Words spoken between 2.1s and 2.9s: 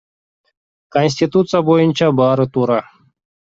баары туура.